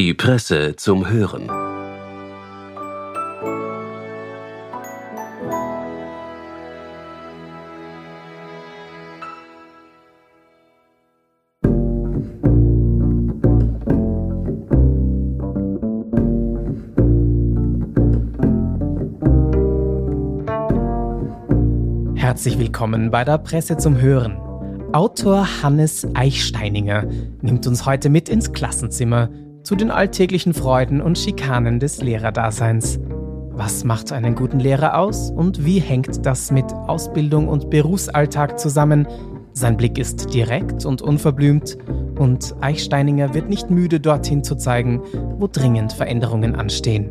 Die 0.00 0.14
Presse 0.14 0.76
zum 0.76 1.10
Hören. 1.10 1.50
Herzlich 22.16 22.58
willkommen 22.58 23.10
bei 23.10 23.22
der 23.24 23.36
Presse 23.36 23.76
zum 23.76 24.00
Hören. 24.00 24.38
Autor 24.94 25.46
Hannes 25.62 26.08
Eichsteininger 26.14 27.04
nimmt 27.42 27.66
uns 27.66 27.84
heute 27.84 28.08
mit 28.08 28.30
ins 28.30 28.54
Klassenzimmer 28.54 29.28
zu 29.70 29.76
den 29.76 29.92
alltäglichen 29.92 30.52
Freuden 30.52 31.00
und 31.00 31.16
Schikanen 31.16 31.78
des 31.78 32.02
Lehrerdaseins. 32.02 32.98
Was 33.52 33.84
macht 33.84 34.10
einen 34.10 34.34
guten 34.34 34.58
Lehrer 34.58 34.98
aus 34.98 35.30
und 35.30 35.64
wie 35.64 35.78
hängt 35.78 36.26
das 36.26 36.50
mit 36.50 36.64
Ausbildung 36.72 37.46
und 37.46 37.70
Berufsalltag 37.70 38.58
zusammen? 38.58 39.06
Sein 39.52 39.76
Blick 39.76 39.96
ist 39.96 40.34
direkt 40.34 40.84
und 40.84 41.02
unverblümt 41.02 41.78
und 42.18 42.52
Eichsteininger 42.60 43.32
wird 43.32 43.48
nicht 43.48 43.70
müde, 43.70 44.00
dorthin 44.00 44.42
zu 44.42 44.56
zeigen, 44.56 45.02
wo 45.38 45.46
dringend 45.46 45.92
Veränderungen 45.92 46.56
anstehen. 46.56 47.08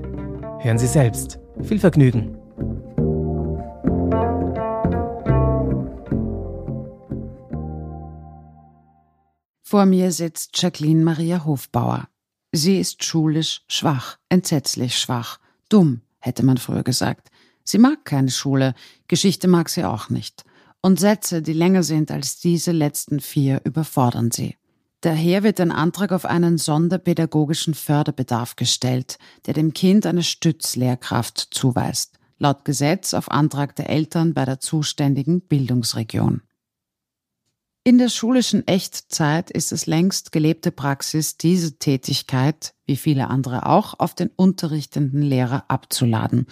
Hören 0.60 0.80
Sie 0.80 0.88
selbst. 0.88 1.40
Viel 1.62 1.80
Vergnügen. 1.80 2.36
Vor 9.62 9.86
mir 9.86 10.12
sitzt 10.12 10.62
Jacqueline 10.62 11.06
Maria 11.06 11.46
Hofbauer. 11.46 12.09
Sie 12.52 12.80
ist 12.80 13.04
schulisch 13.04 13.62
schwach, 13.68 14.18
entsetzlich 14.30 14.98
schwach, 14.98 15.40
dumm, 15.70 16.02
hätte 16.20 16.44
man 16.44 16.58
früher 16.58 16.84
gesagt. 16.84 17.30
Sie 17.64 17.78
mag 17.78 18.06
keine 18.06 18.32
Schule, 18.32 18.74
Geschichte 19.08 19.48
mag 19.48 19.70
sie 19.70 19.84
auch 19.84 20.10
nicht. 20.10 20.44
Und 20.82 21.00
Sätze, 21.00 21.42
die 21.42 21.54
länger 21.54 21.84
sind 21.84 22.10
als 22.10 22.40
diese 22.40 22.72
letzten 22.72 23.20
vier, 23.20 23.62
überfordern 23.66 24.32
sie. 24.32 24.56
Daher 25.02 25.44
wird 25.44 25.62
ein 25.62 25.72
Antrag 25.72 26.12
auf 26.12 26.26
einen 26.26 26.58
sonderpädagogischen 26.58 27.74
Förderbedarf 27.74 28.56
gestellt, 28.56 29.18
der 29.46 29.54
dem 29.54 29.74
Kind 29.74 30.06
eine 30.06 30.24
Stützlehrkraft 30.24 31.50
zuweist, 31.52 32.20
laut 32.38 32.66
Gesetz 32.66 33.14
auf 33.14 33.30
Antrag 33.32 33.76
der 33.76 33.90
Eltern 33.90 34.34
bei 34.34 34.44
der 34.44 34.60
zuständigen 34.60 35.42
Bildungsregion. 35.42 36.42
In 37.86 37.98
der 37.98 38.10
schulischen 38.10 38.68
Echtzeit 38.68 39.50
ist 39.50 39.72
es 39.72 39.86
längst 39.86 40.34
gelebte 40.34 40.72
Praxis, 40.72 41.38
diese 41.38 41.80
Tätigkeit, 41.80 42.74
wie 42.86 42.98
viele 42.98 43.30
andere 43.30 43.66
auch, 43.66 43.98
auf 44.00 44.14
den 44.14 44.30
unterrichtenden 44.36 45.22
Lehrer 45.22 45.64
abzuladen. 45.70 46.48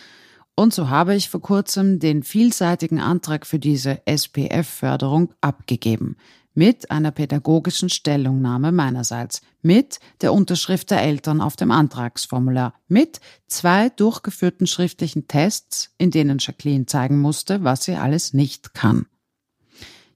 Und 0.56 0.73
so 0.73 0.89
habe 0.89 1.16
ich 1.16 1.30
vor 1.30 1.42
kurzem 1.42 2.00
den 2.00 2.23
vielseitigen 2.23 3.00
Antrag 3.00 3.45
für 3.45 3.59
diese 3.59 4.02
SPF-Förderung 4.08 5.34
abgegeben. 5.42 6.16
Mit 6.56 6.89
einer 6.89 7.11
pädagogischen 7.11 7.89
Stellungnahme 7.89 8.72
meinerseits, 8.72 9.41
mit 9.62 10.00
der 10.22 10.34
Unterschrift 10.34 10.89
der 10.89 11.03
Eltern 11.03 11.41
auf 11.41 11.58
dem 11.58 11.69
Antragsformular, 11.69 12.73
mit 12.88 13.19
zwei 13.47 13.89
durchgeführten 13.89 14.66
schriftlichen 14.66 15.28
Tests, 15.28 15.94
in 16.00 16.09
denen 16.09 16.39
Jacqueline 16.39 16.88
zeigen 16.88 17.19
musste, 17.19 17.64
was 17.64 17.84
sie 17.84 17.95
alles 17.95 18.34
nicht 18.34 18.73
kann. 18.73 19.06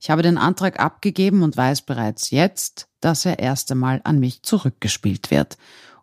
Ich 0.02 0.10
habe 0.10 0.24
den 0.24 0.40
Antrag 0.40 0.80
abgegeben 0.80 1.44
und 1.44 1.56
weiß 1.56 1.84
bereits 1.84 2.32
jetzt, 2.32 2.88
dass 3.02 3.24
er 3.24 3.38
erst 3.38 3.72
einmal 3.72 4.02
an 4.04 4.20
mich 4.20 4.42
zurückgespielt 4.42 5.30
wird. 5.30 5.58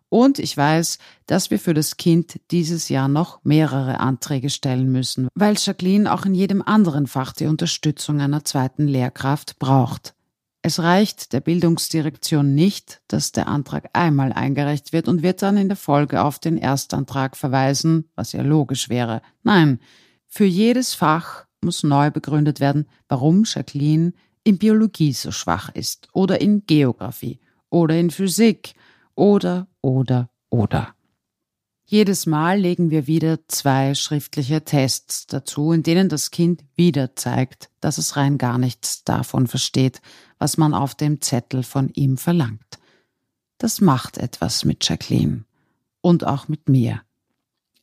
Und 0.07 0.39
ich 0.39 0.55
weiß, 0.55 0.99
dass 1.27 1.51
wir 1.51 1.59
für 1.59 1.73
das 1.73 1.97
Kind 1.97 2.39
dieses 2.49 2.87
Jahr 2.87 3.09
noch 3.09 3.41
mehrere 3.43 3.99
Anträge 3.99 4.49
stellen 4.49 4.89
müssen, 4.89 5.27
weil 5.35 5.55
Jacqueline 5.57 6.11
auch 6.11 6.25
in 6.25 6.33
jedem 6.33 6.61
anderen 6.61 7.07
Fach 7.07 7.33
die 7.33 7.45
Unterstützung 7.45 8.21
einer 8.21 8.45
zweiten 8.45 8.87
Lehrkraft 8.87 9.59
braucht. 9.59 10.15
Es 10.61 10.79
reicht 10.79 11.33
der 11.33 11.41
Bildungsdirektion 11.41 12.55
nicht, 12.55 13.01
dass 13.09 13.33
der 13.33 13.49
Antrag 13.49 13.89
einmal 13.93 14.31
eingereicht 14.31 14.93
wird 14.93 15.09
und 15.09 15.23
wird 15.23 15.41
dann 15.41 15.57
in 15.57 15.67
der 15.67 15.77
Folge 15.77 16.23
auf 16.23 16.39
den 16.39 16.57
Erstantrag 16.57 17.35
verweisen, 17.35 18.09
was 18.15 18.31
ja 18.31 18.43
logisch 18.43 18.87
wäre. 18.87 19.21
Nein, 19.43 19.79
für 20.27 20.45
jedes 20.45 20.93
Fach 20.93 21.45
muss 21.63 21.83
neu 21.83 22.11
begründet 22.11 22.59
werden, 22.59 22.87
warum 23.07 23.43
Jacqueline 23.45 24.13
in 24.43 24.57
Biologie 24.57 25.13
so 25.13 25.31
schwach 25.31 25.69
ist 25.69 26.07
oder 26.13 26.41
in 26.41 26.65
Geographie 26.65 27.39
oder 27.69 27.97
in 27.97 28.09
Physik 28.09 28.73
oder 29.15 29.67
oder 29.81 30.29
oder. 30.49 30.95
Jedes 31.85 32.27
Mal 32.27 32.59
legen 32.59 32.91
wir 32.91 33.07
wieder 33.07 33.39
zwei 33.47 33.95
schriftliche 33.95 34.63
Tests 34.63 35.25
dazu, 35.25 35.71
in 35.71 35.81
denen 35.81 36.07
das 36.07 36.29
Kind 36.29 36.63
wieder 36.75 37.15
zeigt, 37.15 37.71
dass 37.81 37.97
es 37.97 38.15
rein 38.15 38.37
gar 38.37 38.59
nichts 38.59 39.03
davon 39.03 39.47
versteht, 39.47 39.99
was 40.37 40.57
man 40.57 40.75
auf 40.75 40.93
dem 40.93 41.19
Zettel 41.19 41.63
von 41.63 41.89
ihm 41.89 42.17
verlangt. 42.17 42.77
Das 43.57 43.81
macht 43.81 44.19
etwas 44.19 44.65
mit 44.65 44.87
Jacqueline 44.87 45.45
und 46.01 46.27
auch 46.27 46.47
mit 46.47 46.69
mir. 46.69 47.01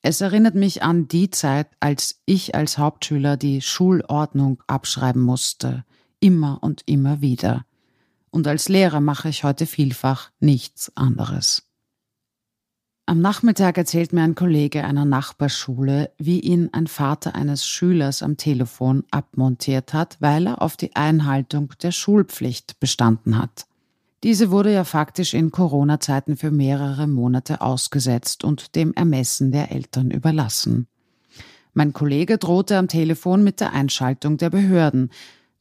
Es 0.08 0.20
erinnert 0.20 0.54
mich 0.54 0.84
an 0.84 1.08
die 1.08 1.30
Zeit, 1.30 1.66
als 1.80 2.22
ich 2.26 2.54
als 2.54 2.78
Hauptschüler 2.78 3.36
die 3.36 3.60
Schulordnung 3.60 4.62
abschreiben 4.68 5.20
musste, 5.20 5.84
immer 6.20 6.62
und 6.62 6.82
immer 6.86 7.22
wieder. 7.22 7.66
Und 8.30 8.46
als 8.46 8.68
Lehrer 8.68 9.00
mache 9.00 9.28
ich 9.28 9.42
heute 9.42 9.66
vielfach 9.66 10.30
nichts 10.38 10.96
anderes. 10.96 11.64
Am 13.06 13.20
Nachmittag 13.20 13.78
erzählt 13.78 14.12
mir 14.12 14.22
ein 14.22 14.36
Kollege 14.36 14.84
einer 14.84 15.04
Nachbarschule, 15.04 16.12
wie 16.18 16.38
ihn 16.38 16.68
ein 16.72 16.86
Vater 16.86 17.34
eines 17.34 17.66
Schülers 17.66 18.22
am 18.22 18.36
Telefon 18.36 19.02
abmontiert 19.10 19.92
hat, 19.92 20.18
weil 20.20 20.46
er 20.46 20.62
auf 20.62 20.76
die 20.76 20.94
Einhaltung 20.94 21.72
der 21.82 21.90
Schulpflicht 21.90 22.78
bestanden 22.78 23.38
hat. 23.38 23.66
Diese 24.26 24.50
wurde 24.50 24.72
ja 24.72 24.82
faktisch 24.82 25.34
in 25.34 25.52
Corona-Zeiten 25.52 26.36
für 26.36 26.50
mehrere 26.50 27.06
Monate 27.06 27.60
ausgesetzt 27.60 28.42
und 28.42 28.74
dem 28.74 28.92
Ermessen 28.92 29.52
der 29.52 29.70
Eltern 29.70 30.10
überlassen. 30.10 30.88
Mein 31.74 31.92
Kollege 31.92 32.36
drohte 32.36 32.76
am 32.76 32.88
Telefon 32.88 33.44
mit 33.44 33.60
der 33.60 33.72
Einschaltung 33.72 34.36
der 34.36 34.50
Behörden. 34.50 35.12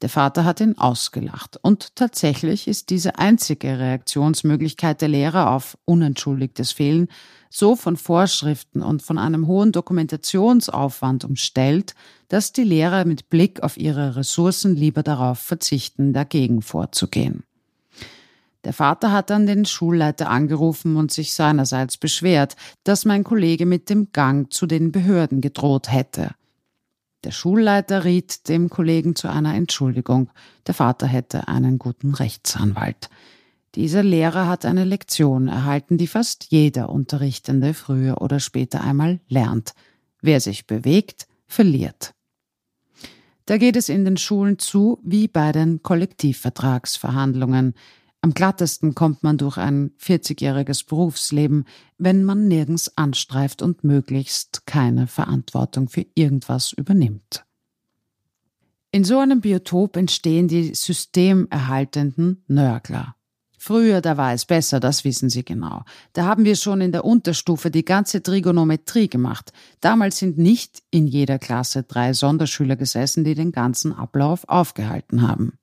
Der 0.01 0.09
Vater 0.09 0.45
hat 0.45 0.61
ihn 0.61 0.79
ausgelacht. 0.79 1.59
Und 1.61 1.95
tatsächlich 1.95 2.67
ist 2.67 2.89
diese 2.89 3.19
einzige 3.19 3.77
Reaktionsmöglichkeit 3.77 4.99
der 4.99 5.09
Lehrer 5.09 5.51
auf 5.51 5.77
unentschuldigtes 5.85 6.71
Fehlen 6.71 7.09
so 7.51 7.75
von 7.75 7.97
Vorschriften 7.97 8.81
und 8.81 9.03
von 9.03 9.19
einem 9.19 9.45
hohen 9.45 9.73
Dokumentationsaufwand 9.73 11.23
umstellt, 11.23 11.93
dass 12.29 12.51
die 12.51 12.63
Lehrer 12.63 13.05
mit 13.05 13.29
Blick 13.29 13.61
auf 13.61 13.77
ihre 13.77 14.15
Ressourcen 14.15 14.75
lieber 14.75 15.03
darauf 15.03 15.37
verzichten, 15.37 16.13
dagegen 16.13 16.63
vorzugehen. 16.63 17.43
Der 18.65 18.73
Vater 18.73 19.11
hat 19.11 19.29
dann 19.29 19.45
den 19.45 19.65
Schulleiter 19.65 20.29
angerufen 20.29 20.97
und 20.97 21.11
sich 21.11 21.33
seinerseits 21.33 21.97
beschwert, 21.97 22.55
dass 22.83 23.05
mein 23.05 23.23
Kollege 23.23 23.67
mit 23.67 23.89
dem 23.91 24.11
Gang 24.11 24.51
zu 24.51 24.65
den 24.65 24.91
Behörden 24.91 25.39
gedroht 25.39 25.91
hätte. 25.91 26.31
Der 27.23 27.31
Schulleiter 27.31 28.03
riet 28.03 28.49
dem 28.49 28.69
Kollegen 28.69 29.15
zu 29.15 29.29
einer 29.29 29.53
Entschuldigung. 29.53 30.29
Der 30.65 30.73
Vater 30.73 31.05
hätte 31.05 31.47
einen 31.47 31.77
guten 31.77 32.15
Rechtsanwalt. 32.15 33.09
Dieser 33.75 34.03
Lehrer 34.03 34.47
hat 34.47 34.65
eine 34.65 34.83
Lektion 34.83 35.47
erhalten, 35.47 35.97
die 35.97 36.07
fast 36.07 36.47
jeder 36.49 36.89
Unterrichtende 36.89 37.73
früher 37.73 38.21
oder 38.21 38.39
später 38.39 38.81
einmal 38.81 39.19
lernt. 39.27 39.73
Wer 40.21 40.39
sich 40.39 40.65
bewegt, 40.65 41.27
verliert. 41.45 42.13
Da 43.45 43.57
geht 43.57 43.75
es 43.75 43.89
in 43.89 44.05
den 44.05 44.17
Schulen 44.17 44.57
zu 44.57 44.99
wie 45.03 45.27
bei 45.27 45.51
den 45.51 45.83
Kollektivvertragsverhandlungen. 45.83 47.75
Am 48.25 48.33
glattesten 48.33 48.95
kommt 48.95 49.21
man 49.21 49.37
durch 49.37 49.57
ein 49.57 49.91
40-jähriges 50.01 50.87
Berufsleben, 50.87 51.65
wenn 51.99 52.23
man 52.23 52.47
nirgends 52.47 52.97
anstreift 52.97 53.61
und 53.61 53.83
möglichst 53.83 54.65
keine 54.65 55.05
Verantwortung 55.05 55.89
für 55.89 56.07
irgendwas 56.15 56.73
übernimmt. 56.73 57.45
In 58.89 59.03
so 59.03 59.19
einem 59.19 59.41
Biotop 59.41 59.95
entstehen 59.95 60.47
die 60.47 60.73
systemerhaltenden 60.73 62.43
Nörgler. 62.47 63.15
Früher, 63.59 64.01
da 64.01 64.17
war 64.17 64.33
es 64.33 64.45
besser, 64.45 64.79
das 64.79 65.03
wissen 65.03 65.29
Sie 65.29 65.45
genau. 65.45 65.83
Da 66.13 66.25
haben 66.25 66.45
wir 66.45 66.55
schon 66.55 66.81
in 66.81 66.91
der 66.91 67.05
Unterstufe 67.05 67.69
die 67.69 67.85
ganze 67.85 68.23
Trigonometrie 68.23 69.07
gemacht. 69.07 69.53
Damals 69.81 70.17
sind 70.17 70.39
nicht 70.39 70.81
in 70.89 71.05
jeder 71.05 71.37
Klasse 71.37 71.83
drei 71.83 72.13
Sonderschüler 72.13 72.75
gesessen, 72.75 73.23
die 73.23 73.35
den 73.35 73.51
ganzen 73.51 73.93
Ablauf 73.93 74.49
aufgehalten 74.49 75.21
haben. 75.21 75.59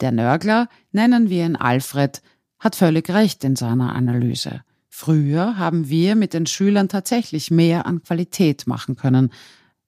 Der 0.00 0.12
Nörgler, 0.12 0.68
nennen 0.92 1.30
wir 1.30 1.46
ihn 1.46 1.56
Alfred, 1.56 2.22
hat 2.58 2.76
völlig 2.76 3.08
recht 3.10 3.44
in 3.44 3.56
seiner 3.56 3.94
Analyse. 3.94 4.62
Früher 4.88 5.58
haben 5.58 5.88
wir 5.88 6.16
mit 6.16 6.32
den 6.32 6.46
Schülern 6.46 6.88
tatsächlich 6.88 7.50
mehr 7.50 7.86
an 7.86 8.02
Qualität 8.02 8.66
machen 8.66 8.96
können, 8.96 9.30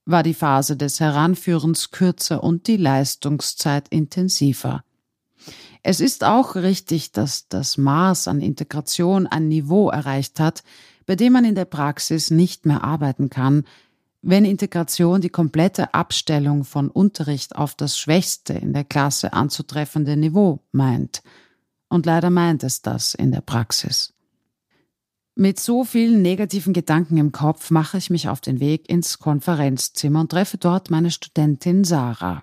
war 0.04 0.22
die 0.22 0.34
Phase 0.34 0.76
des 0.76 1.00
Heranführens 1.00 1.90
kürzer 1.90 2.42
und 2.42 2.66
die 2.66 2.76
Leistungszeit 2.76 3.88
intensiver. 3.88 4.82
Es 5.82 6.00
ist 6.00 6.24
auch 6.24 6.56
richtig, 6.56 7.12
dass 7.12 7.48
das 7.48 7.78
Maß 7.78 8.28
an 8.28 8.40
Integration 8.40 9.26
ein 9.26 9.48
Niveau 9.48 9.90
erreicht 9.90 10.40
hat, 10.40 10.62
bei 11.06 11.16
dem 11.16 11.32
man 11.32 11.44
in 11.44 11.54
der 11.54 11.64
Praxis 11.64 12.30
nicht 12.30 12.66
mehr 12.66 12.84
arbeiten 12.84 13.30
kann, 13.30 13.64
wenn 14.22 14.44
Integration 14.44 15.20
die 15.20 15.28
komplette 15.28 15.94
Abstellung 15.94 16.64
von 16.64 16.90
Unterricht 16.90 17.56
auf 17.56 17.74
das 17.74 17.98
schwächste 17.98 18.54
in 18.54 18.72
der 18.72 18.84
Klasse 18.84 19.32
anzutreffende 19.32 20.16
Niveau 20.16 20.60
meint. 20.72 21.22
Und 21.88 22.06
leider 22.06 22.30
meint 22.30 22.64
es 22.64 22.82
das 22.82 23.14
in 23.14 23.30
der 23.30 23.40
Praxis. 23.40 24.12
Mit 25.34 25.60
so 25.60 25.84
vielen 25.84 26.20
negativen 26.20 26.72
Gedanken 26.72 27.16
im 27.16 27.30
Kopf 27.30 27.70
mache 27.70 27.96
ich 27.98 28.10
mich 28.10 28.28
auf 28.28 28.40
den 28.40 28.58
Weg 28.58 28.90
ins 28.90 29.20
Konferenzzimmer 29.20 30.22
und 30.22 30.32
treffe 30.32 30.58
dort 30.58 30.90
meine 30.90 31.12
Studentin 31.12 31.84
Sarah. 31.84 32.42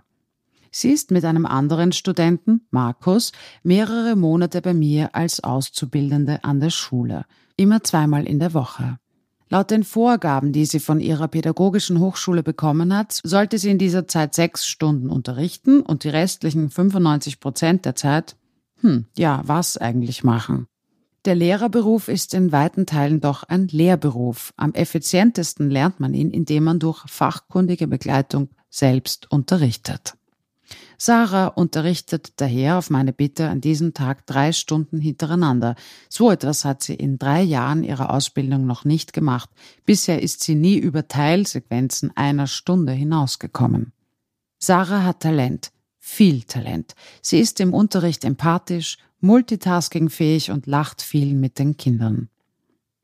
Sie 0.72 0.92
ist 0.92 1.12
mit 1.12 1.26
einem 1.26 1.46
anderen 1.46 1.92
Studenten, 1.92 2.68
Markus, 2.72 3.34
mehrere 3.64 4.16
Monate 4.16 4.62
bei 4.62 4.74
mir 4.74 5.14
als 5.14 5.44
Auszubildende 5.44 6.44
an 6.46 6.62
der 6.62 6.70
Schule, 6.70 7.26
immer 7.58 7.84
zweimal 7.84 8.26
in 8.26 8.40
der 8.40 8.54
Woche. 8.54 8.98
Laut 9.50 9.70
den 9.70 9.84
Vorgaben, 9.84 10.52
die 10.52 10.66
sie 10.66 10.80
von 10.80 11.00
ihrer 11.00 11.28
pädagogischen 11.28 12.00
Hochschule 12.00 12.42
bekommen 12.42 12.96
hat, 12.96 13.20
sollte 13.24 13.60
sie 13.60 13.70
in 13.70 13.78
dieser 13.78 14.08
Zeit 14.08 14.34
sechs 14.34 14.66
Stunden 14.66 15.10
unterrichten 15.10 15.82
und 15.82 16.04
die 16.04 16.10
restlichen 16.10 16.70
95 16.70 17.40
Prozent 17.40 17.86
der 17.86 17.96
Zeit, 17.96 18.36
hm, 18.82 19.06
ja, 19.16 19.42
was 19.46 19.78
eigentlich 19.78 20.24
machen? 20.24 20.68
Der 21.26 21.36
Lehrerberuf 21.36 22.08
ist 22.08 22.34
in 22.34 22.52
weiten 22.52 22.86
Teilen 22.86 23.20
doch 23.20 23.44
ein 23.44 23.68
Lehrberuf. 23.68 24.54
Am 24.58 24.74
effizientesten 24.74 25.72
lernt 25.72 26.00
man 26.00 26.14
ihn, 26.14 26.30
indem 26.30 26.66
man 26.66 26.80
durch 26.80 27.04
fachkundige 27.08 27.88
Begleitung 27.88 28.50
selbst 28.70 29.32
unterrichtet. 29.32 30.16
Sarah 30.98 31.48
unterrichtet 31.48 32.34
daher 32.38 32.78
auf 32.78 32.90
meine 32.90 33.14
Bitte 33.14 33.50
an 33.50 33.62
diesem 33.62 33.94
Tag 33.94 34.26
drei 34.26 34.52
Stunden 34.52 35.00
hintereinander. 35.00 35.76
So 36.10 36.32
etwas 36.32 36.66
hat 36.66 36.84
sie 36.84 36.96
in 36.96 37.18
drei 37.18 37.42
Jahren 37.42 37.84
ihrer 37.84 38.12
Ausbildung 38.14 38.66
noch 38.66 38.86
nicht 38.86 39.14
gemacht. 39.14 39.50
Bisher 39.86 40.22
ist 40.22 40.44
sie 40.44 40.56
nie 40.56 40.78
über 40.78 41.08
Teilsequenzen 41.08 42.16
einer 42.16 42.48
Stunde 42.48 42.94
hinausgekommen. 42.94 43.92
Sarah 44.58 45.04
hat 45.04 45.20
Talent, 45.20 45.72
viel 46.00 46.44
Talent. 46.44 46.96
Sie 47.22 47.40
ist 47.40 47.60
im 47.60 47.74
Unterricht 47.74 48.24
empathisch, 48.24 48.98
multitaskingfähig 49.22 50.52
und 50.52 50.68
lacht 50.68 51.02
viel 51.02 51.34
mit 51.34 51.60
den 51.60 51.78
Kindern. 51.78 52.30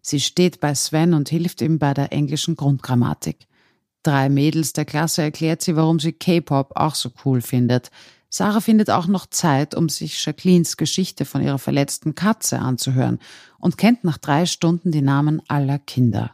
Sie 0.02 0.20
steht 0.20 0.60
bei 0.60 0.74
Sven 0.74 1.14
und 1.14 1.30
hilft 1.30 1.62
ihm 1.62 1.78
bei 1.78 1.94
der 1.94 2.12
englischen 2.12 2.56
Grundgrammatik. 2.56 3.48
Drei 4.04 4.30
Mädels 4.30 4.74
der 4.74 4.86
Klasse 4.86 5.22
erklärt 5.22 5.62
sie, 5.62 5.76
warum 5.76 6.00
sie 6.00 6.14
K-Pop 6.14 6.72
auch 6.76 6.96
so 6.96 7.12
cool 7.24 7.42
findet. 7.42 7.92
Sarah 8.30 8.62
findet 8.62 8.90
auch 8.90 9.08
noch 9.08 9.26
Zeit, 9.28 9.76
um 9.76 9.90
sich 9.90 10.26
Jacquelines 10.26 10.78
Geschichte 10.78 11.26
von 11.26 11.42
ihrer 11.42 11.60
verletzten 11.60 12.16
Katze 12.16 12.60
anzuhören 12.60 13.20
und 13.60 13.78
kennt 13.78 14.04
nach 14.04 14.18
drei 14.18 14.46
Stunden 14.46 14.92
die 14.92 15.02
Namen 15.02 15.42
aller 15.50 15.80
Kinder. 15.80 16.32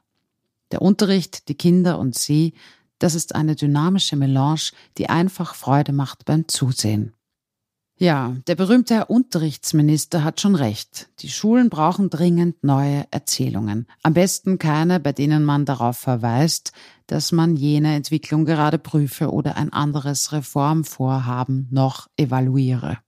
Der 0.72 0.82
Unterricht, 0.82 1.50
die 1.50 1.56
Kinder 1.56 1.98
und 1.98 2.16
sie, 2.16 2.54
das 3.00 3.16
ist 3.16 3.36
eine 3.36 3.56
dynamische 3.56 4.16
Melange, 4.16 4.72
die 4.98 5.10
einfach 5.10 5.56
Freude 5.56 5.92
macht 5.92 6.26
beim 6.26 6.48
Zusehen. 6.48 7.14
Ja, 8.00 8.36
der 8.46 8.54
berühmte 8.54 8.94
Herr 8.94 9.10
Unterrichtsminister 9.10 10.24
hat 10.24 10.40
schon 10.40 10.54
recht. 10.54 11.10
Die 11.20 11.30
Schulen 11.30 11.72
brauchen 11.72 12.12
dringend 12.12 12.64
neue 12.64 13.06
Erzählungen. 13.10 13.88
Am 14.04 14.14
besten 14.14 14.60
keine, 14.60 15.00
bei 15.00 15.14
denen 15.14 15.44
man 15.44 15.66
darauf 15.66 15.98
verweist, 15.98 16.74
dass 17.08 17.32
man 17.32 17.56
jene 17.56 17.96
Entwicklung 17.96 18.46
gerade 18.46 18.78
prüfe 18.78 19.32
oder 19.32 19.58
ein 19.58 19.74
anderes 19.74 20.32
Reformvorhaben 20.32 21.68
noch 21.72 22.08
evaluiere. 22.18 23.00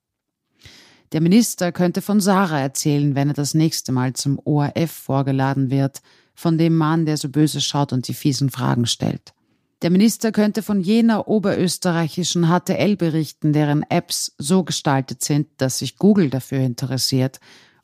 Der 1.11 1.21
Minister 1.21 1.71
könnte 1.71 2.01
von 2.01 2.19
Sarah 2.19 2.59
erzählen, 2.59 3.15
wenn 3.15 3.29
er 3.29 3.33
das 3.33 3.53
nächste 3.53 3.91
Mal 3.91 4.13
zum 4.13 4.39
ORF 4.43 4.91
vorgeladen 4.91 5.69
wird, 5.69 6.01
von 6.35 6.57
dem 6.57 6.77
Mann, 6.77 7.05
der 7.05 7.17
so 7.17 7.29
böse 7.29 7.61
schaut 7.61 7.91
und 7.91 8.07
die 8.07 8.13
fiesen 8.13 8.49
Fragen 8.49 8.85
stellt. 8.85 9.33
Der 9.81 9.89
Minister 9.89 10.31
könnte 10.31 10.61
von 10.61 10.81
jener 10.81 11.27
oberösterreichischen 11.27 12.47
HTL 12.47 12.95
berichten, 12.95 13.53
deren 13.53 13.83
Apps 13.89 14.35
so 14.37 14.63
gestaltet 14.63 15.23
sind, 15.23 15.47
dass 15.57 15.79
sich 15.79 15.97
Google 15.97 16.29
dafür 16.29 16.59
interessiert 16.59 17.39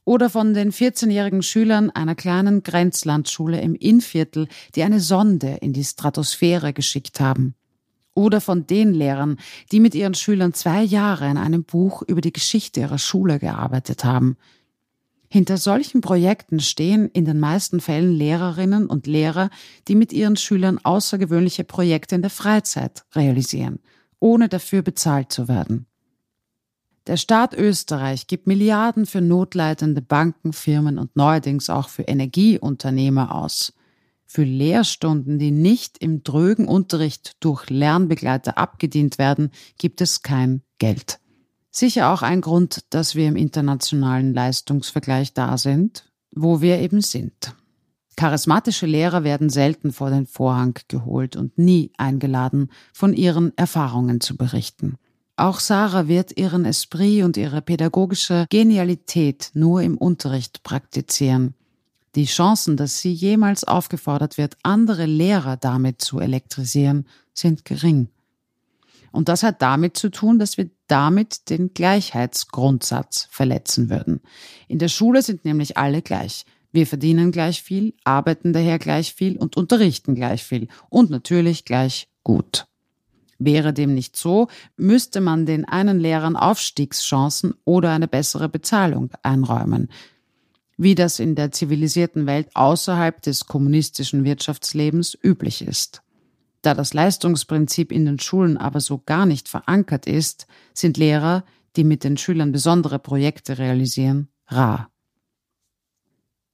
oder 0.06 0.30
von 0.30 0.54
den 0.54 0.72
14-jährigen 0.72 1.42
Schülern 1.42 1.90
einer 1.90 2.16
kleinen 2.16 2.64
Grenzlandschule 2.64 3.60
im 3.60 3.76
Innviertel, 3.76 4.48
die 4.76 4.84
eine 4.84 5.00
Sonde 5.00 5.58
in 5.62 5.74
die 5.74 5.84
Stratosphäre 5.84 6.74
geschickt 6.74 7.20
haben. 7.20 7.56
Oder 8.14 8.40
von 8.40 8.66
den 8.66 8.94
Lehrern, 8.94 9.38
die 9.72 9.82
mit 9.82 9.94
ihren 9.94 10.14
Schülern 10.14 10.54
zwei 10.54 10.84
Jahre 10.84 11.26
an 11.26 11.38
einem 11.38 11.66
Buch 11.66 12.02
über 12.04 12.22
die 12.22 12.32
Geschichte 12.32 12.80
ihrer 12.80 13.00
Schule 13.00 13.40
gearbeitet 13.40 14.06
haben. 14.06 14.38
Hinter 15.28 15.58
solchen 15.58 16.00
Projekten 16.00 16.62
stehen 16.62 17.10
in 17.10 17.26
den 17.26 17.40
meisten 17.40 17.82
Fällen 17.82 18.14
Lehrerinnen 18.14 18.86
und 18.86 19.08
Lehrer, 19.08 19.50
die 19.88 19.96
mit 19.96 20.14
ihren 20.14 20.38
Schülern 20.38 20.80
außergewöhnliche 20.82 21.66
Projekte 21.66 22.16
in 22.16 22.22
der 22.22 22.32
Freizeit 22.32 23.04
realisieren, 23.16 23.80
ohne 24.20 24.48
dafür 24.48 24.82
bezahlt 24.82 25.34
zu 25.34 25.50
werden. 25.50 25.88
Der 27.08 27.18
Staat 27.18 27.54
Österreich 27.54 28.26
gibt 28.26 28.48
Milliarden 28.48 29.06
für 29.06 29.22
notleidende 29.22 30.02
Banken, 30.02 30.54
Firmen 30.54 30.98
und 30.98 31.16
neuerdings 31.16 31.70
auch 31.70 31.90
für 31.90 32.02
Energieunternehmer 32.04 33.36
aus. 33.36 33.74
Für 34.26 34.44
Lehrstunden, 34.44 35.38
die 35.38 35.52
nicht 35.52 36.00
im 36.00 36.24
drögen 36.24 36.68
Unterricht 36.68 37.34
durch 37.42 37.70
Lernbegleiter 37.70 38.58
abgedient 38.58 39.20
werden, 39.20 39.52
gibt 39.78 40.02
es 40.02 40.24
kein 40.24 40.64
Geld. 40.80 41.20
Sicher 41.70 42.10
auch 42.12 42.24
ein 42.24 42.42
Grund, 42.42 42.86
dass 42.90 43.14
wir 43.14 43.28
im 43.28 43.36
internationalen 43.36 44.34
Leistungsvergleich 44.34 45.34
da 45.34 45.60
sind, 45.60 46.12
wo 46.32 46.62
wir 46.62 46.80
eben 46.80 47.02
sind. 47.02 47.54
Charismatische 48.16 48.88
Lehrer 48.88 49.24
werden 49.24 49.50
selten 49.50 49.92
vor 49.92 50.10
den 50.10 50.26
Vorhang 50.26 50.80
geholt 50.88 51.36
und 51.36 51.58
nie 51.58 51.92
eingeladen, 51.98 52.72
von 52.94 53.14
ihren 53.14 53.56
Erfahrungen 53.58 54.22
zu 54.22 54.38
berichten. 54.38 54.96
Auch 55.38 55.60
Sarah 55.60 56.08
wird 56.08 56.38
ihren 56.38 56.64
Esprit 56.64 57.24
und 57.24 57.36
ihre 57.36 57.62
pädagogische 57.62 58.46
Genialität 58.50 59.52
nur 59.54 59.82
im 59.82 59.98
Unterricht 59.98 60.64
praktizieren. 60.64 61.56
Die 62.16 62.26
Chancen, 62.26 62.78
dass 62.78 63.00
sie 63.00 63.12
jemals 63.12 63.66
aufgefordert 63.66 64.38
wird, 64.38 64.56
andere 64.64 65.06
Lehrer 65.06 65.58
damit 65.58 66.02
zu 66.02 66.20
elektrisieren, 66.20 67.06
sind 67.34 67.66
gering. 67.66 68.08
Und 69.12 69.28
das 69.28 69.44
hat 69.44 69.62
damit 69.62 69.98
zu 69.98 70.10
tun, 70.10 70.40
dass 70.40 70.58
wir 70.58 70.70
damit 70.88 71.50
den 71.50 71.74
Gleichheitsgrundsatz 71.74 73.28
verletzen 73.30 73.90
würden. 73.90 74.22
In 74.70 74.80
der 74.80 74.88
Schule 74.88 75.22
sind 75.22 75.44
nämlich 75.44 75.78
alle 75.78 76.02
gleich. 76.02 76.46
Wir 76.72 76.88
verdienen 76.88 77.32
gleich 77.32 77.62
viel, 77.62 77.94
arbeiten 78.06 78.54
daher 78.54 78.80
gleich 78.80 79.14
viel 79.14 79.38
und 79.38 79.58
unterrichten 79.58 80.16
gleich 80.16 80.44
viel 80.44 80.70
und 80.90 81.10
natürlich 81.10 81.66
gleich 81.66 82.08
gut. 82.24 82.68
Wäre 83.38 83.74
dem 83.74 83.94
nicht 83.94 84.16
so, 84.16 84.48
müsste 84.78 85.20
man 85.20 85.46
den 85.46 85.66
einen 85.66 86.00
Lehrern 86.00 86.38
Aufstiegschancen 86.38 87.54
oder 87.66 87.92
eine 87.92 88.08
bessere 88.08 88.48
Bezahlung 88.48 89.10
einräumen, 89.24 89.90
wie 90.78 90.96
das 90.96 91.20
in 91.20 91.36
der 91.36 91.52
zivilisierten 91.52 92.28
Welt 92.28 92.50
außerhalb 92.54 93.22
des 93.22 93.46
kommunistischen 93.46 94.24
Wirtschaftslebens 94.24 95.18
üblich 95.22 95.62
ist. 95.62 96.02
Da 96.62 96.74
das 96.74 96.94
Leistungsprinzip 96.94 97.92
in 97.92 98.06
den 98.06 98.20
Schulen 98.20 98.58
aber 98.58 98.80
so 98.80 99.02
gar 99.06 99.26
nicht 99.26 99.50
verankert 99.50 100.08
ist, 100.08 100.48
sind 100.74 100.98
Lehrer, 100.98 101.44
die 101.76 101.84
mit 101.84 102.04
den 102.04 102.18
Schülern 102.18 102.52
besondere 102.52 103.00
Projekte 103.00 103.58
realisieren, 103.58 104.30
rar. 104.48 104.90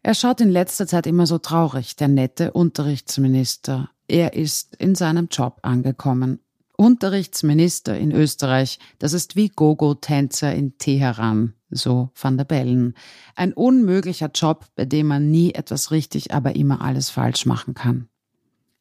Er 0.03 0.15
schaut 0.15 0.41
in 0.41 0.49
letzter 0.49 0.87
Zeit 0.87 1.05
immer 1.05 1.27
so 1.27 1.37
traurig, 1.37 1.95
der 1.95 2.07
nette 2.07 2.51
Unterrichtsminister. 2.53 3.91
Er 4.07 4.33
ist 4.33 4.75
in 4.77 4.95
seinem 4.95 5.27
Job 5.31 5.59
angekommen 5.61 6.39
Unterrichtsminister 6.81 7.95
in 7.95 8.11
Österreich, 8.11 8.79
das 8.97 9.13
ist 9.13 9.35
wie 9.35 9.49
Gogo-Tänzer 9.49 10.51
in 10.55 10.79
Teheran, 10.79 11.53
so 11.69 12.09
van 12.15 12.37
der 12.37 12.43
Bellen. 12.43 12.95
Ein 13.35 13.53
unmöglicher 13.53 14.31
Job, 14.33 14.65
bei 14.75 14.85
dem 14.85 15.05
man 15.05 15.29
nie 15.29 15.53
etwas 15.53 15.91
richtig, 15.91 16.33
aber 16.33 16.55
immer 16.55 16.81
alles 16.81 17.11
falsch 17.11 17.45
machen 17.45 17.75
kann. 17.75 18.07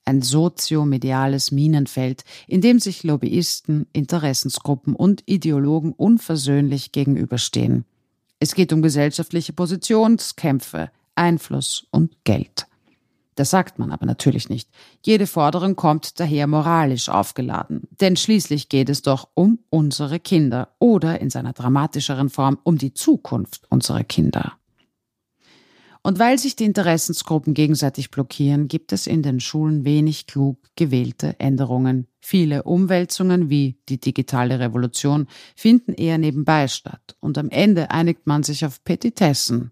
Ein 0.06 0.22
soziomediales 0.22 1.50
Minenfeld, 1.50 2.24
in 2.46 2.62
dem 2.62 2.78
sich 2.78 3.02
Lobbyisten, 3.02 3.86
Interessensgruppen 3.92 4.96
und 4.96 5.22
Ideologen 5.26 5.92
unversöhnlich 5.92 6.92
gegenüberstehen. 6.92 7.84
Es 8.38 8.54
geht 8.54 8.72
um 8.72 8.80
gesellschaftliche 8.80 9.52
Positionskämpfe, 9.52 10.90
Einfluss 11.16 11.86
und 11.90 12.24
Geld. 12.24 12.66
Das 13.40 13.48
sagt 13.48 13.78
man 13.78 13.90
aber 13.90 14.04
natürlich 14.04 14.50
nicht. 14.50 14.68
Jede 15.02 15.26
Forderung 15.26 15.74
kommt 15.74 16.20
daher 16.20 16.46
moralisch 16.46 17.08
aufgeladen. 17.08 17.88
Denn 17.98 18.14
schließlich 18.14 18.68
geht 18.68 18.90
es 18.90 19.00
doch 19.00 19.30
um 19.32 19.60
unsere 19.70 20.20
Kinder 20.20 20.74
oder 20.78 21.22
in 21.22 21.30
seiner 21.30 21.54
dramatischeren 21.54 22.28
Form 22.28 22.58
um 22.64 22.76
die 22.76 22.92
Zukunft 22.92 23.62
unserer 23.70 24.04
Kinder. 24.04 24.58
Und 26.02 26.18
weil 26.18 26.38
sich 26.38 26.54
die 26.54 26.66
Interessensgruppen 26.66 27.54
gegenseitig 27.54 28.10
blockieren, 28.10 28.68
gibt 28.68 28.92
es 28.92 29.06
in 29.06 29.22
den 29.22 29.40
Schulen 29.40 29.86
wenig 29.86 30.26
klug 30.26 30.58
gewählte 30.76 31.40
Änderungen. 31.40 32.08
Viele 32.20 32.64
Umwälzungen 32.64 33.48
wie 33.48 33.78
die 33.88 33.98
digitale 33.98 34.58
Revolution 34.58 35.28
finden 35.56 35.94
eher 35.94 36.18
nebenbei 36.18 36.68
statt 36.68 37.16
und 37.20 37.38
am 37.38 37.48
Ende 37.48 37.90
einigt 37.90 38.26
man 38.26 38.42
sich 38.42 38.66
auf 38.66 38.84
Petitessen, 38.84 39.70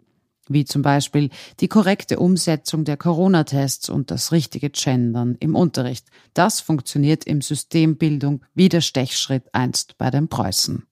wie 0.49 0.65
zum 0.65 0.83
Beispiel 0.83 1.31
die 1.61 1.69
korrekte 1.69 2.19
Umsetzung 2.19 2.85
der 2.85 2.97
Corona-Tests 2.97 3.89
und 3.89 4.11
das 4.11 4.33
richtige 4.33 4.71
Gendern 4.71 5.37
im 5.41 5.55
Unterricht. 5.55 6.07
Das 6.35 6.61
funktioniert 6.61 7.25
im 7.25 7.41
System 7.41 7.97
Bildung 7.97 8.43
wie 8.55 8.69
der 8.69 8.81
Stechschritt 8.81 9.45
einst 9.53 9.99
bei 9.99 10.11
den 10.11 10.29
Preußen. 10.29 10.85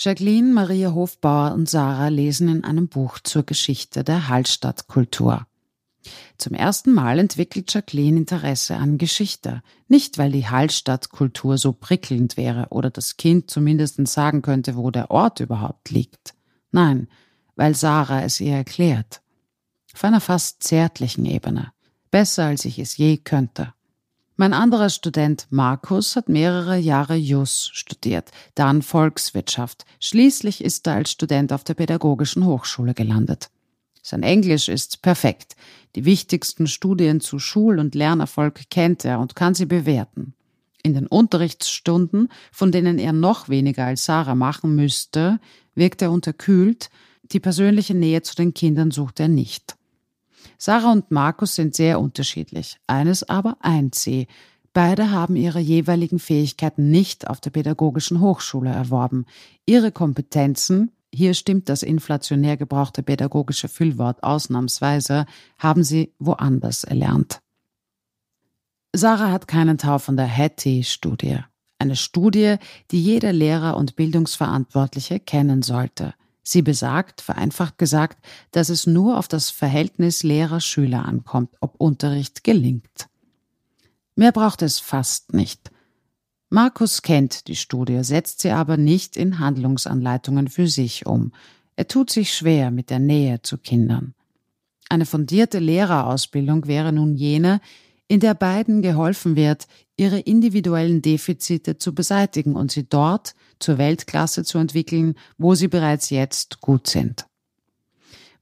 Jacqueline, 0.00 0.52
Maria 0.52 0.92
Hofbauer 0.94 1.54
und 1.54 1.68
Sarah 1.68 2.06
lesen 2.06 2.48
in 2.48 2.62
einem 2.62 2.88
Buch 2.88 3.18
zur 3.18 3.42
Geschichte 3.42 4.04
der 4.04 4.28
Hallstattkultur. 4.28 5.44
Zum 6.38 6.54
ersten 6.54 6.92
Mal 6.92 7.18
entwickelt 7.18 7.72
Jacqueline 7.72 8.18
Interesse 8.18 8.76
an 8.76 8.98
Geschichte. 8.98 9.62
Nicht, 9.88 10.18
weil 10.18 10.30
die 10.30 10.46
Hallstattkultur 10.46 11.58
so 11.58 11.72
prickelnd 11.72 12.36
wäre 12.36 12.68
oder 12.70 12.90
das 12.90 13.16
Kind 13.16 13.50
zumindest 13.50 14.06
sagen 14.06 14.42
könnte, 14.42 14.76
wo 14.76 14.90
der 14.90 15.10
Ort 15.10 15.40
überhaupt 15.40 15.90
liegt. 15.90 16.34
Nein, 16.70 17.08
weil 17.58 17.74
Sarah 17.74 18.22
es 18.22 18.40
ihr 18.40 18.54
erklärt. 18.54 19.20
Auf 19.92 20.04
einer 20.04 20.20
fast 20.20 20.62
zärtlichen 20.62 21.26
Ebene. 21.26 21.72
Besser 22.10 22.44
als 22.44 22.64
ich 22.64 22.78
es 22.78 22.96
je 22.96 23.18
könnte. 23.18 23.74
Mein 24.36 24.54
anderer 24.54 24.88
Student 24.88 25.48
Markus 25.50 26.14
hat 26.14 26.28
mehrere 26.28 26.78
Jahre 26.78 27.16
Jus 27.16 27.70
studiert, 27.72 28.30
dann 28.54 28.82
Volkswirtschaft. 28.82 29.84
Schließlich 29.98 30.62
ist 30.62 30.86
er 30.86 30.94
als 30.94 31.10
Student 31.10 31.52
auf 31.52 31.64
der 31.64 31.74
Pädagogischen 31.74 32.46
Hochschule 32.46 32.94
gelandet. 32.94 33.50
Sein 34.02 34.22
Englisch 34.22 34.68
ist 34.68 35.02
perfekt. 35.02 35.56
Die 35.96 36.04
wichtigsten 36.04 36.68
Studien 36.68 37.20
zu 37.20 37.40
Schul- 37.40 37.80
und 37.80 37.96
Lernerfolg 37.96 38.70
kennt 38.70 39.04
er 39.04 39.18
und 39.18 39.34
kann 39.34 39.54
sie 39.54 39.66
bewerten. 39.66 40.34
In 40.84 40.94
den 40.94 41.08
Unterrichtsstunden, 41.08 42.28
von 42.52 42.70
denen 42.70 43.00
er 43.00 43.12
noch 43.12 43.48
weniger 43.48 43.86
als 43.86 44.04
Sarah 44.04 44.36
machen 44.36 44.76
müsste, 44.76 45.40
wirkt 45.74 46.02
er 46.02 46.12
unterkühlt, 46.12 46.88
die 47.32 47.40
persönliche 47.40 47.94
Nähe 47.94 48.22
zu 48.22 48.34
den 48.34 48.54
Kindern 48.54 48.90
sucht 48.90 49.20
er 49.20 49.28
nicht. 49.28 49.76
Sarah 50.56 50.92
und 50.92 51.10
Markus 51.10 51.54
sind 51.54 51.74
sehr 51.74 52.00
unterschiedlich, 52.00 52.78
eines 52.86 53.28
aber 53.28 53.56
eint 53.60 53.94
sie. 53.94 54.26
Beide 54.72 55.10
haben 55.10 55.36
ihre 55.36 55.60
jeweiligen 55.60 56.18
Fähigkeiten 56.18 56.90
nicht 56.90 57.28
auf 57.28 57.40
der 57.40 57.50
pädagogischen 57.50 58.20
Hochschule 58.20 58.70
erworben. 58.70 59.26
Ihre 59.66 59.92
Kompetenzen, 59.92 60.92
hier 61.12 61.34
stimmt 61.34 61.68
das 61.68 61.82
inflationär 61.82 62.56
gebrauchte 62.56 63.02
pädagogische 63.02 63.68
Füllwort 63.68 64.22
ausnahmsweise, 64.22 65.26
haben 65.58 65.82
sie 65.82 66.12
woanders 66.18 66.84
erlernt. 66.84 67.40
Sarah 68.94 69.30
hat 69.30 69.48
keinen 69.48 69.78
Tau 69.78 69.98
von 69.98 70.16
der 70.16 70.28
Hattie-Studie. 70.28 71.38
Eine 71.78 71.94
Studie, 71.94 72.56
die 72.90 73.00
jeder 73.00 73.32
Lehrer 73.32 73.76
und 73.76 73.96
Bildungsverantwortliche 73.96 75.20
kennen 75.20 75.62
sollte. 75.62 76.14
Sie 76.50 76.62
besagt, 76.62 77.20
vereinfacht 77.20 77.76
gesagt, 77.76 78.24
dass 78.52 78.70
es 78.70 78.86
nur 78.86 79.18
auf 79.18 79.28
das 79.28 79.50
Verhältnis 79.50 80.22
Lehrer-Schüler 80.22 81.04
ankommt, 81.04 81.50
ob 81.60 81.74
Unterricht 81.76 82.42
gelingt. 82.42 83.10
Mehr 84.16 84.32
braucht 84.32 84.62
es 84.62 84.78
fast 84.78 85.34
nicht. 85.34 85.70
Markus 86.48 87.02
kennt 87.02 87.48
die 87.48 87.54
Studie, 87.54 88.02
setzt 88.02 88.40
sie 88.40 88.50
aber 88.50 88.78
nicht 88.78 89.18
in 89.18 89.40
Handlungsanleitungen 89.40 90.48
für 90.48 90.68
sich 90.68 91.04
um. 91.04 91.32
Er 91.76 91.86
tut 91.86 92.08
sich 92.08 92.32
schwer 92.32 92.70
mit 92.70 92.88
der 92.88 92.98
Nähe 92.98 93.42
zu 93.42 93.58
Kindern. 93.58 94.14
Eine 94.88 95.04
fundierte 95.04 95.58
Lehrerausbildung 95.58 96.66
wäre 96.66 96.94
nun 96.94 97.14
jene, 97.14 97.60
in 98.08 98.20
der 98.20 98.34
beiden 98.34 98.82
geholfen 98.82 99.36
wird, 99.36 99.66
ihre 99.96 100.18
individuellen 100.18 101.02
Defizite 101.02 101.76
zu 101.76 101.94
beseitigen 101.94 102.56
und 102.56 102.72
sie 102.72 102.88
dort 102.88 103.34
zur 103.58 103.78
Weltklasse 103.78 104.44
zu 104.44 104.58
entwickeln, 104.58 105.14
wo 105.36 105.54
sie 105.54 105.68
bereits 105.68 106.10
jetzt 106.10 106.60
gut 106.60 106.86
sind. 106.86 107.26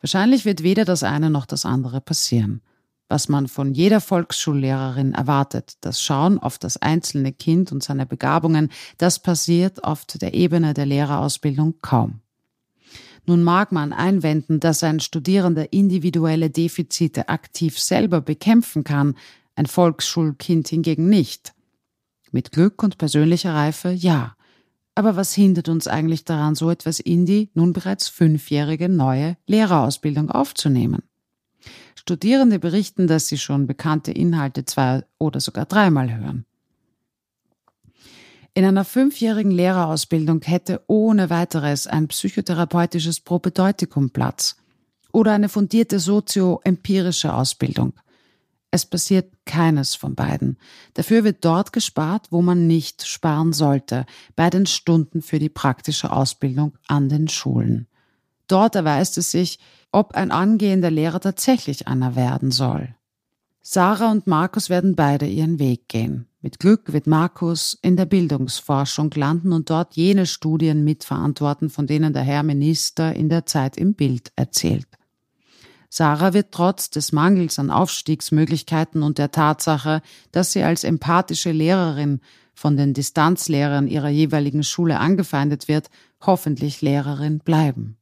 Wahrscheinlich 0.01 0.45
wird 0.45 0.63
weder 0.63 0.85
das 0.85 1.03
eine 1.03 1.31
noch 1.31 1.47
das 1.47 1.65
andere 1.65 2.01
passieren. 2.01 2.63
Was 3.09 3.29
man 3.29 3.47
von 3.47 3.73
jeder 3.73 4.01
Volksschullehrerin 4.01 5.15
erwartet, 5.15 5.75
das 5.81 6.03
Schauen 6.03 6.39
auf 6.39 6.59
das 6.59 6.77
einzelne 6.77 7.33
Kind 7.33 7.71
und 7.71 7.83
seine 7.83 8.05
Begabungen, 8.05 8.71
das 8.99 9.21
passiert 9.21 9.85
auf 9.85 10.05
der 10.07 10.35
Ebene 10.35 10.75
der 10.75 10.87
Lehrerausbildung 10.87 11.75
kaum. 11.83 12.21
Nun 13.27 13.43
mag 13.43 13.73
man 13.73 13.93
einwenden, 13.93 14.61
dass 14.61 14.83
ein 14.83 15.01
Studierender 15.01 15.73
individuelle 15.73 16.51
Defizite 16.51 17.29
aktiv 17.29 17.79
selber 17.79 18.21
bekämpfen 18.21 18.85
kann, 18.85 19.17
ein 19.57 19.67
Volksschulkind 19.67 20.69
hingegen 20.69 21.09
nicht. 21.09 21.55
Mit 22.31 22.53
Glück 22.53 22.83
und 22.83 22.99
persönlicher 22.99 23.55
Reife 23.55 23.91
ja. 23.91 24.37
Aber 24.95 25.17
was 25.17 25.35
hindert 25.35 25.69
uns 25.69 25.89
eigentlich 25.89 26.25
daran, 26.25 26.55
so 26.55 26.71
etwas 26.71 27.01
in 27.01 27.27
die 27.27 27.51
nun 27.55 27.73
bereits 27.73 28.09
fünfjährige 28.09 28.89
neue 28.89 29.37
Lehrerausbildung 29.47 30.31
aufzunehmen? 30.31 31.03
Studierende 31.95 32.59
berichten, 32.59 33.07
dass 33.07 33.27
sie 33.27 33.39
schon 33.39 33.67
bekannte 33.67 34.13
Inhalte 34.13 34.65
zwei 34.65 35.05
oder 35.19 35.41
sogar 35.41 35.67
dreimal 35.67 36.15
hören. 36.17 36.47
In 38.55 38.65
einer 38.65 38.85
fünfjährigen 38.85 39.51
Lehrerausbildung 39.51 40.41
hätte 40.43 40.83
ohne 40.87 41.29
weiteres 41.29 41.87
ein 41.87 42.09
psychotherapeutisches 42.09 43.21
Propedeutikum 43.21 44.11
Platz 44.11 44.57
oder 45.13 45.33
eine 45.33 45.51
fundierte 45.51 45.99
sozioempirische 45.99 47.35
Ausbildung. 47.35 47.93
Es 48.77 48.85
passiert 48.85 49.33
keines 49.47 49.95
von 49.95 50.15
beiden. 50.15 50.59
Dafür 50.93 51.25
wird 51.25 51.47
dort 51.47 51.73
gespart, 51.73 52.27
wo 52.31 52.43
man 52.43 52.67
nicht 52.67 53.07
sparen 53.07 53.55
sollte, 53.55 54.05
bei 54.35 54.51
den 54.51 54.67
Stunden 54.67 55.23
für 55.23 55.39
die 55.39 55.49
praktische 55.49 56.13
Ausbildung 56.13 56.77
an 56.87 57.09
den 57.09 57.27
Schulen. 57.27 57.87
Dort 58.49 58.75
erweist 58.75 59.17
es 59.17 59.31
sich, 59.31 59.61
ob 59.93 60.13
ein 60.15 60.31
angehender 60.31 60.91
Lehrer 60.91 61.21
tatsächlich 61.21 61.89
einer 61.89 62.17
werden 62.17 62.51
soll. 62.51 62.95
Sarah 63.63 64.11
und 64.11 64.27
Markus 64.27 64.69
werden 64.69 64.95
beide 64.95 65.27
ihren 65.27 65.59
Weg 65.59 65.89
gehen. 65.89 66.29
Mit 66.43 66.59
Glück 66.59 66.93
wird 66.93 67.07
Markus 67.07 67.79
in 67.81 67.97
der 67.97 68.05
Bildungsforschung 68.05 69.11
landen 69.15 69.55
und 69.55 69.71
dort 69.71 69.97
jene 69.97 70.27
Studien 70.27 70.85
mitverantworten, 70.85 71.71
von 71.71 71.87
denen 71.87 72.13
der 72.13 72.25
Herr 72.25 72.43
Minister 72.43 73.15
in 73.15 73.31
der 73.31 73.47
Zeit 73.47 73.79
im 73.79 73.95
Bild 73.95 74.33
erzählt. 74.37 74.87
Sarah 75.97 76.35
wird 76.35 76.53
trotz 76.53 76.91
des 76.91 77.13
Mangels 77.13 77.59
an 77.59 77.71
Aufstiegsmöglichkeiten 77.71 79.03
und 79.03 79.17
der 79.17 79.31
Tatsache, 79.31 80.03
dass 80.31 80.53
sie 80.53 80.63
als 80.63 80.85
empathische 80.85 81.53
Lehrerin 81.53 82.21
von 82.53 82.77
den 82.77 82.93
Distanzlehrern 82.93 83.89
ihrer 83.89 84.11
jeweiligen 84.11 84.63
Schule 84.63 85.01
angefeindet 85.01 85.69
wird, 85.69 85.89
hoffentlich 86.21 86.83
Lehrerin 86.83 87.39
bleiben. 87.39 87.97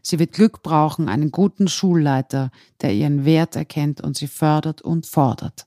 Sie 0.00 0.20
wird 0.20 0.30
Glück 0.30 0.62
brauchen, 0.62 1.08
einen 1.08 1.32
guten 1.32 1.66
Schulleiter, 1.66 2.52
der 2.82 2.94
ihren 2.94 3.24
Wert 3.24 3.56
erkennt 3.56 4.00
und 4.00 4.16
sie 4.16 4.28
fördert 4.28 4.80
und 4.80 5.04
fordert. 5.04 5.66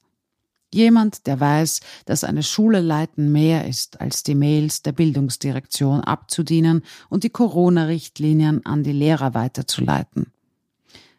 Jemand, 0.74 1.28
der 1.28 1.38
weiß, 1.38 1.82
dass 2.06 2.24
eine 2.24 2.44
Schule 2.44 2.80
leiten 2.80 3.34
mehr 3.34 3.68
ist, 3.68 4.00
als 4.00 4.24
die 4.24 4.36
Mails 4.36 4.84
der 4.84 4.94
Bildungsdirektion 4.94 6.00
abzudienen 6.00 6.84
und 7.10 7.26
die 7.26 7.30
Corona-Richtlinien 7.30 8.66
an 8.66 8.84
die 8.84 8.94
Lehrer 8.94 9.34
weiterzuleiten 9.34 10.32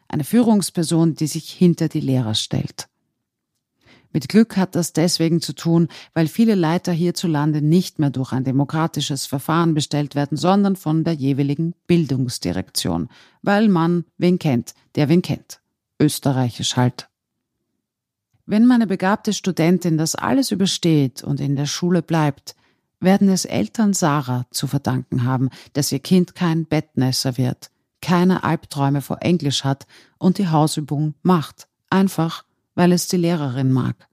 eine 0.07 0.23
Führungsperson, 0.23 1.15
die 1.15 1.27
sich 1.27 1.49
hinter 1.49 1.87
die 1.89 1.99
Lehrer 1.99 2.35
stellt. 2.35 2.87
Mit 4.13 4.29
Glück 4.29 4.57
hat 4.57 4.75
das 4.75 4.93
deswegen 4.93 5.41
zu 5.41 5.53
tun, 5.53 5.89
weil 6.13 6.27
viele 6.27 6.55
Leiter 6.55 6.91
hierzulande 6.91 7.61
nicht 7.61 7.99
mehr 7.99 8.09
durch 8.09 8.31
ein 8.31 8.43
demokratisches 8.43 9.25
Verfahren 9.25 9.73
bestellt 9.73 10.15
werden, 10.15 10.37
sondern 10.37 10.75
von 10.75 11.03
der 11.03 11.13
jeweiligen 11.13 11.75
Bildungsdirektion, 11.87 13.09
weil 13.41 13.67
man 13.67 14.05
wen 14.17 14.39
kennt, 14.39 14.73
der 14.95 15.09
wen 15.09 15.21
kennt. 15.21 15.59
Österreichisch 15.99 16.77
halt. 16.77 17.09
Wenn 18.45 18.65
meine 18.65 18.87
begabte 18.87 19.33
Studentin 19.33 19.97
das 19.97 20.15
alles 20.15 20.51
übersteht 20.51 21.21
und 21.21 21.41
in 21.41 21.57
der 21.57 21.65
Schule 21.65 22.01
bleibt, 22.01 22.55
werden 22.99 23.29
es 23.29 23.45
Eltern 23.45 23.93
Sarah 23.93 24.45
zu 24.51 24.67
verdanken 24.67 25.25
haben, 25.25 25.49
dass 25.73 25.91
ihr 25.91 25.99
Kind 25.99 26.33
kein 26.33 26.65
Bettnässer 26.65 27.37
wird, 27.37 27.69
keine 28.01 28.43
Albträume 28.43 29.01
vor 29.01 29.17
Englisch 29.21 29.63
hat 29.63 29.87
und 30.17 30.37
die 30.37 30.49
Hausübung 30.49 31.15
macht, 31.21 31.67
einfach 31.89 32.43
weil 32.75 32.91
es 32.91 33.07
die 33.07 33.17
Lehrerin 33.17 33.71
mag. 33.71 34.07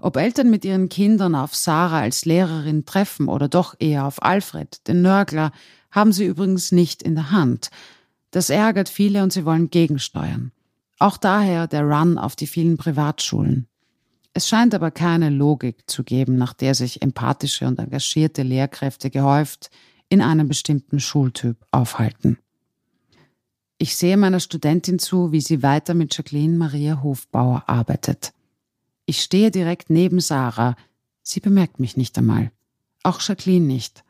Ob 0.00 0.16
Eltern 0.16 0.48
mit 0.48 0.64
ihren 0.64 0.88
Kindern 0.88 1.34
auf 1.34 1.54
Sarah 1.54 2.00
als 2.00 2.24
Lehrerin 2.24 2.86
treffen 2.86 3.28
oder 3.28 3.48
doch 3.48 3.74
eher 3.78 4.06
auf 4.06 4.22
Alfred, 4.22 4.86
den 4.86 5.02
Nörgler, 5.02 5.50
haben 5.90 6.12
sie 6.12 6.24
übrigens 6.24 6.72
nicht 6.72 7.02
in 7.02 7.16
der 7.16 7.30
Hand. 7.30 7.70
Das 8.30 8.50
ärgert 8.50 8.88
viele 8.88 9.22
und 9.22 9.32
sie 9.32 9.44
wollen 9.44 9.70
gegensteuern. 9.70 10.52
Auch 10.98 11.16
daher 11.16 11.66
der 11.66 11.82
Run 11.82 12.18
auf 12.18 12.36
die 12.36 12.46
vielen 12.46 12.76
Privatschulen. 12.76 13.66
Es 14.34 14.48
scheint 14.48 14.74
aber 14.74 14.90
keine 14.90 15.30
Logik 15.30 15.88
zu 15.90 16.04
geben, 16.04 16.36
nach 16.36 16.52
der 16.52 16.74
sich 16.74 17.02
empathische 17.02 17.66
und 17.66 17.78
engagierte 17.78 18.42
Lehrkräfte 18.42 19.10
gehäuft 19.10 19.70
in 20.08 20.20
einem 20.20 20.48
bestimmten 20.48 21.00
Schultyp 21.00 21.56
aufhalten. 21.70 22.38
Ich 23.78 23.96
sehe 23.96 24.16
meiner 24.16 24.40
Studentin 24.40 24.98
zu, 24.98 25.30
wie 25.30 25.40
sie 25.40 25.62
weiter 25.62 25.94
mit 25.94 26.16
Jacqueline 26.16 26.56
Maria 26.56 27.02
Hofbauer 27.02 27.64
arbeitet. 27.66 28.32
Ich 29.06 29.22
stehe 29.22 29.50
direkt 29.50 29.88
neben 29.88 30.20
Sarah. 30.20 30.76
Sie 31.22 31.40
bemerkt 31.40 31.78
mich 31.78 31.96
nicht 31.96 32.18
einmal. 32.18 32.50
Auch 33.04 33.20
Jacqueline 33.20 33.66
nicht. 33.66 34.04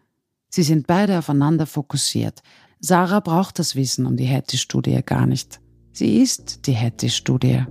Sie 0.49 0.63
sind 0.63 0.87
beide 0.87 1.19
aufeinander 1.19 1.67
fokussiert. 1.67 2.43
Sarah 2.81 3.21
braucht 3.21 3.59
das 3.59 3.77
Wissen 3.77 4.07
um 4.07 4.17
die 4.17 4.27
Hattie-Studie 4.27 5.03
gar 5.05 5.27
nicht. 5.27 5.61
Sie 5.93 6.23
ist 6.23 6.67
die 6.67 6.77
Hattie-Studie. 6.77 7.65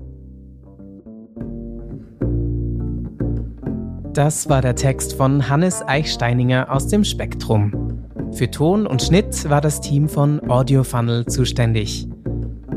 Das 4.13 4.49
war 4.49 4.61
der 4.61 4.75
Text 4.75 5.13
von 5.13 5.49
Hannes 5.49 5.81
Eichsteininger 5.81 6.71
aus 6.71 6.87
dem 6.87 7.03
Spektrum. 7.03 7.86
Für 8.33 8.51
Ton 8.51 8.85
und 8.85 9.01
Schnitt 9.01 9.49
war 9.49 9.61
das 9.61 9.81
Team 9.81 10.07
von 10.09 10.41
Audio 10.49 10.83
Funnel 10.83 11.25
zuständig. 11.25 12.07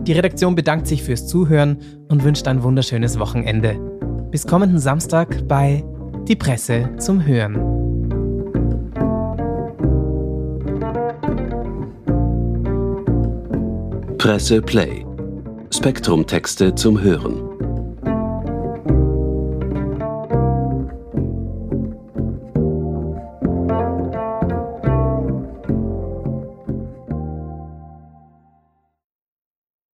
Die 0.07 0.13
Redaktion 0.13 0.55
bedankt 0.55 0.87
sich 0.87 1.03
fürs 1.03 1.27
Zuhören 1.27 1.79
und 2.09 2.25
wünscht 2.25 2.49
ein 2.49 2.63
wunderschönes 2.63 3.19
Wochenende. 3.19 3.79
Bis 4.31 4.47
kommenden 4.47 4.79
Samstag 4.79 5.47
bei 5.47 5.85
Die 6.27 6.37
Presse 6.37 6.89
zum 6.99 7.25
Hören. 7.27 7.55
Presse 14.17 14.63
Play. 14.63 15.05
Spektrum 15.71 16.25
zum 16.77 17.01
Hören. 17.01 17.50